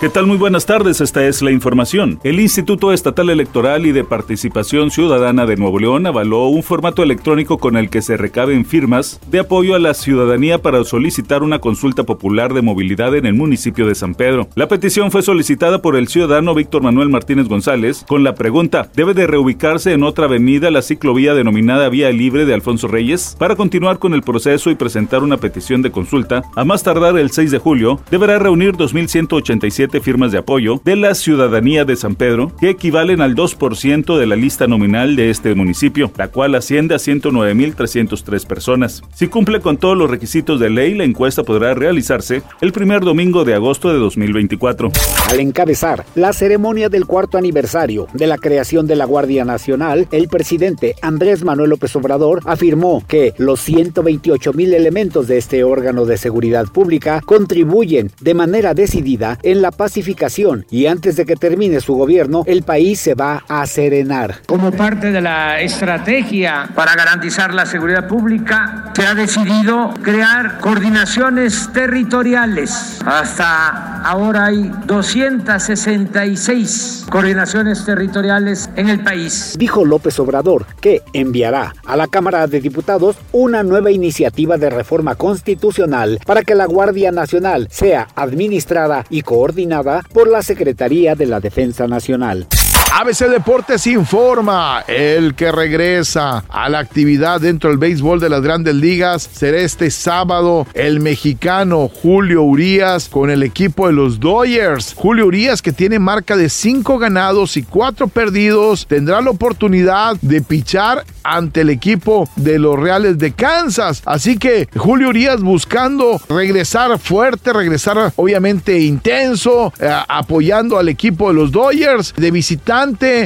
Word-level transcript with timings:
¿Qué 0.00 0.08
tal? 0.08 0.26
Muy 0.26 0.38
buenas 0.38 0.64
tardes, 0.64 1.02
esta 1.02 1.26
es 1.26 1.42
la 1.42 1.50
información. 1.50 2.20
El 2.24 2.40
Instituto 2.40 2.90
Estatal 2.90 3.28
Electoral 3.28 3.84
y 3.84 3.92
de 3.92 4.02
Participación 4.02 4.90
Ciudadana 4.90 5.44
de 5.44 5.56
Nuevo 5.56 5.78
León 5.78 6.06
avaló 6.06 6.46
un 6.46 6.62
formato 6.62 7.02
electrónico 7.02 7.58
con 7.58 7.76
el 7.76 7.90
que 7.90 8.00
se 8.00 8.16
recaben 8.16 8.64
firmas 8.64 9.20
de 9.30 9.40
apoyo 9.40 9.74
a 9.74 9.78
la 9.78 9.92
ciudadanía 9.92 10.62
para 10.62 10.84
solicitar 10.84 11.42
una 11.42 11.58
consulta 11.58 12.04
popular 12.04 12.54
de 12.54 12.62
movilidad 12.62 13.14
en 13.14 13.26
el 13.26 13.34
municipio 13.34 13.86
de 13.86 13.94
San 13.94 14.14
Pedro. 14.14 14.48
La 14.54 14.68
petición 14.68 15.10
fue 15.10 15.20
solicitada 15.20 15.82
por 15.82 15.96
el 15.96 16.08
ciudadano 16.08 16.54
Víctor 16.54 16.82
Manuel 16.82 17.10
Martínez 17.10 17.46
González 17.46 18.06
con 18.08 18.24
la 18.24 18.34
pregunta, 18.34 18.90
¿debe 18.96 19.12
de 19.12 19.26
reubicarse 19.26 19.92
en 19.92 20.02
otra 20.02 20.24
avenida 20.24 20.70
la 20.70 20.80
ciclovía 20.80 21.34
denominada 21.34 21.90
Vía 21.90 22.10
Libre 22.10 22.46
de 22.46 22.54
Alfonso 22.54 22.88
Reyes? 22.88 23.36
Para 23.38 23.54
continuar 23.54 23.98
con 23.98 24.14
el 24.14 24.22
proceso 24.22 24.70
y 24.70 24.76
presentar 24.76 25.22
una 25.22 25.36
petición 25.36 25.82
de 25.82 25.90
consulta, 25.90 26.42
a 26.56 26.64
más 26.64 26.82
tardar 26.82 27.18
el 27.18 27.30
6 27.32 27.50
de 27.50 27.58
julio, 27.58 28.00
deberá 28.10 28.38
reunir 28.38 28.72
2.187 28.76 29.89
firmas 29.98 30.30
de 30.30 30.38
apoyo 30.38 30.80
de 30.84 30.94
la 30.94 31.16
ciudadanía 31.16 31.84
de 31.84 31.96
San 31.96 32.14
Pedro, 32.14 32.52
que 32.60 32.70
equivalen 32.70 33.20
al 33.20 33.34
2% 33.34 34.16
de 34.16 34.26
la 34.26 34.36
lista 34.36 34.68
nominal 34.68 35.16
de 35.16 35.30
este 35.30 35.56
municipio, 35.56 36.12
la 36.16 36.28
cual 36.28 36.54
asciende 36.54 36.94
a 36.94 36.98
109.303 36.98 38.46
personas. 38.46 39.02
Si 39.14 39.26
cumple 39.26 39.60
con 39.60 39.78
todos 39.78 39.96
los 39.96 40.10
requisitos 40.10 40.60
de 40.60 40.70
ley, 40.70 40.94
la 40.94 41.04
encuesta 41.04 41.42
podrá 41.42 41.74
realizarse 41.74 42.42
el 42.60 42.72
primer 42.72 43.00
domingo 43.00 43.44
de 43.44 43.54
agosto 43.54 43.92
de 43.92 43.98
2024. 43.98 44.92
Al 45.28 45.40
encabezar 45.40 46.04
la 46.14 46.32
ceremonia 46.32 46.88
del 46.88 47.06
cuarto 47.06 47.38
aniversario 47.38 48.06
de 48.12 48.26
la 48.26 48.36
creación 48.36 48.86
de 48.86 48.96
la 48.96 49.06
Guardia 49.06 49.44
Nacional, 49.44 50.06
el 50.12 50.28
presidente 50.28 50.94
Andrés 51.02 51.44
Manuel 51.44 51.70
López 51.70 51.96
Obrador 51.96 52.42
afirmó 52.44 53.02
que 53.06 53.32
los 53.38 53.60
128 53.60 54.52
mil 54.52 54.74
elementos 54.74 55.26
de 55.26 55.38
este 55.38 55.64
órgano 55.64 56.04
de 56.04 56.18
seguridad 56.18 56.66
pública 56.66 57.22
contribuyen 57.24 58.10
de 58.20 58.34
manera 58.34 58.74
decidida 58.74 59.38
en 59.42 59.62
la 59.62 59.70
pacificación 59.80 60.66
y 60.70 60.88
antes 60.88 61.16
de 61.16 61.24
que 61.24 61.36
termine 61.36 61.80
su 61.80 61.94
gobierno, 61.94 62.42
el 62.46 62.64
país 62.64 63.00
se 63.00 63.14
va 63.14 63.44
a 63.48 63.64
serenar. 63.66 64.42
Como 64.44 64.70
parte 64.72 65.10
de 65.10 65.22
la 65.22 65.58
estrategia 65.62 66.68
para 66.74 66.94
garantizar 66.94 67.54
la 67.54 67.64
seguridad 67.64 68.06
pública, 68.06 68.92
se 68.94 69.06
ha 69.06 69.14
decidido 69.14 69.94
crear 70.02 70.58
coordinaciones 70.58 71.70
territoriales. 71.72 72.98
Hasta 73.06 73.99
ahora 74.04 74.46
hay 74.46 74.70
266 74.86 77.06
coordinaciones 77.10 77.84
territoriales 77.84 78.70
en 78.76 78.88
el 78.88 79.02
país. 79.02 79.54
Dijo 79.58 79.84
López 79.84 80.18
Obrador 80.18 80.66
que 80.80 81.02
enviará 81.12 81.74
a 81.84 81.96
la 81.96 82.06
Cámara 82.06 82.46
de 82.46 82.60
Diputados 82.60 83.16
una 83.32 83.62
nueva 83.62 83.90
iniciativa 83.90 84.58
de 84.58 84.70
reforma 84.70 85.14
constitucional 85.14 86.20
para 86.26 86.42
que 86.42 86.54
la 86.54 86.66
Guardia 86.66 87.12
Nacional 87.12 87.68
sea 87.70 88.08
administrada 88.14 89.04
y 89.10 89.22
coordinada 89.22 90.02
por 90.12 90.28
la 90.28 90.42
Secretaría 90.42 91.14
de 91.14 91.26
la 91.26 91.40
Defensa 91.40 91.86
Nacional. 91.86 92.46
ABC 92.92 93.28
Deportes 93.28 93.86
informa, 93.86 94.84
el 94.88 95.34
que 95.34 95.52
regresa 95.52 96.44
a 96.48 96.68
la 96.68 96.80
actividad 96.80 97.40
dentro 97.40 97.70
del 97.70 97.78
béisbol 97.78 98.18
de 98.18 98.28
las 98.28 98.42
grandes 98.42 98.74
ligas 98.74 99.30
será 99.32 99.58
este 99.58 99.92
sábado 99.92 100.66
el 100.74 100.98
mexicano 100.98 101.88
Julio 101.88 102.42
Urias 102.42 103.08
con 103.08 103.30
el 103.30 103.44
equipo 103.44 103.86
de 103.86 103.92
los 103.92 104.18
Dodgers. 104.18 104.94
Julio 104.96 105.26
Urias 105.26 105.62
que 105.62 105.72
tiene 105.72 106.00
marca 106.00 106.36
de 106.36 106.48
5 106.48 106.98
ganados 106.98 107.56
y 107.56 107.62
4 107.62 108.08
perdidos 108.08 108.86
tendrá 108.86 109.20
la 109.20 109.30
oportunidad 109.30 110.16
de 110.20 110.42
pichar 110.42 111.04
ante 111.22 111.60
el 111.60 111.70
equipo 111.70 112.28
de 112.36 112.58
los 112.58 112.78
Reales 112.78 113.18
de 113.18 113.32
Kansas. 113.32 114.02
Así 114.04 114.36
que 114.36 114.68
Julio 114.76 115.10
Urias 115.10 115.40
buscando 115.42 116.20
regresar 116.28 116.98
fuerte, 116.98 117.52
regresar 117.52 118.12
obviamente 118.16 118.80
intenso, 118.80 119.72
eh, 119.78 119.88
apoyando 120.08 120.76
al 120.76 120.88
equipo 120.88 121.28
de 121.28 121.34
los 121.34 121.52
Dodgers 121.52 122.14
de 122.16 122.30
visitar 122.30 122.79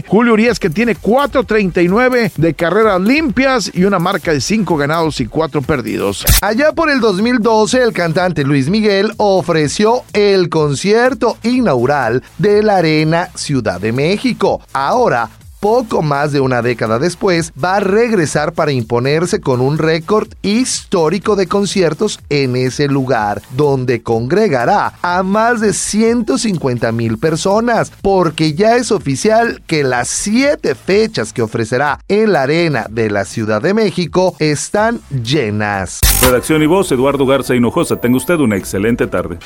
Julio 0.09 0.33
Urias 0.33 0.59
que 0.59 0.69
tiene 0.69 0.97
4.39 0.97 2.33
de 2.35 2.55
carreras 2.55 3.01
limpias 3.01 3.71
y 3.73 3.85
una 3.85 4.01
marca 4.01 4.33
de 4.33 4.41
5 4.41 4.77
ganados 4.77 5.21
y 5.21 5.27
4 5.27 5.63
perdidos. 5.63 6.25
Allá 6.41 6.73
por 6.73 6.91
el 6.91 7.01
2012 7.01 7.83
el 7.83 7.93
cantante 7.93 8.43
Luis 8.43 8.69
Miguel 8.69 9.13
ofreció 9.17 10.03
el 10.13 10.49
concierto 10.49 11.39
inaugural 11.45 12.25
de 12.39 12.63
la 12.65 12.79
Arena 12.79 13.29
Ciudad 13.37 13.81
de 13.81 13.93
México. 13.93 14.61
Ahora 14.73 15.31
poco 15.65 16.03
más 16.03 16.31
de 16.31 16.41
una 16.41 16.61
década 16.61 16.99
después, 16.99 17.51
va 17.53 17.77
a 17.77 17.81
regresar 17.81 18.53
para 18.53 18.71
imponerse 18.71 19.41
con 19.41 19.63
un 19.63 19.79
récord 19.79 20.29
histórico 20.43 21.37
de 21.37 21.47
conciertos 21.47 22.21
en 22.29 22.55
ese 22.55 22.87
lugar, 22.87 23.41
donde 23.57 24.03
congregará 24.03 24.93
a 25.01 25.23
más 25.23 25.63
de 25.63 25.73
150 25.73 26.93
mil 26.93 27.17
personas, 27.17 27.91
porque 28.03 28.53
ya 28.53 28.77
es 28.77 28.93
oficial 28.93 29.63
que 29.67 29.85
las 29.85 30.09
siete 30.09 30.75
fechas 30.75 31.33
que 31.33 31.41
ofrecerá 31.41 31.99
en 32.09 32.35
la 32.35 32.43
arena 32.43 32.85
de 32.91 33.09
la 33.09 33.25
Ciudad 33.25 33.63
de 33.63 33.73
México 33.73 34.37
están 34.41 35.01
llenas. 35.23 36.01
Redacción 36.21 36.63
y 36.63 36.67
voz, 36.67 36.93
Eduardo 36.93 37.25
Garza 37.25 37.55
Hinojosa. 37.55 37.97
Tenga 37.97 38.19
usted 38.19 38.39
una 38.39 38.59
excelente 38.59 39.07
tarde. 39.07 39.39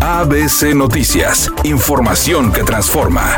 ABC 0.00 0.74
Noticias, 0.74 1.52
información 1.64 2.50
que 2.50 2.64
transforma. 2.64 3.36